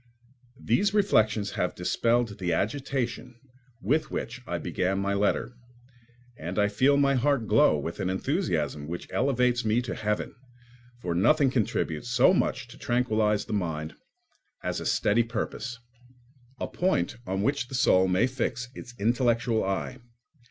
These 0.59 0.95
reflections 0.95 1.51
have 1.51 1.75
dispelled 1.75 2.39
the 2.39 2.53
agitation 2.53 3.39
with 3.83 4.09
which 4.09 4.41
I 4.47 4.57
began 4.57 4.97
my 4.97 5.13
letter, 5.13 5.53
and 6.35 6.57
I 6.57 6.69
feel 6.69 6.97
my 6.97 7.13
heart 7.13 7.45
glow 7.45 7.77
with 7.77 7.99
an 7.99 8.09
enthusiasm 8.09 8.87
which 8.87 9.07
elevates 9.13 9.63
me 9.63 9.79
to 9.83 9.93
heaven, 9.93 10.33
for 11.03 11.13
nothing 11.13 11.51
contributes 11.51 12.09
so 12.09 12.33
much 12.33 12.67
to 12.69 12.79
tranquillise 12.79 13.45
the 13.45 13.53
mind 13.53 13.93
as 14.63 14.79
a 14.79 14.87
steady 14.87 15.21
purpose—a 15.21 16.67
point 16.69 17.17
on 17.27 17.43
which 17.43 17.67
the 17.67 17.75
soul 17.75 18.07
may 18.07 18.25
fix 18.25 18.69
its 18.73 18.95
intellectual 18.99 19.63
eye. 19.63 19.99